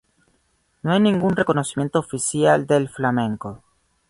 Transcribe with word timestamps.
No 0.81 0.93
hay 0.93 0.99
ningún 0.99 1.35
reconocimiento 1.35 1.99
oficial 1.99 2.65
del 2.65 2.89
flamenco. 2.89 3.61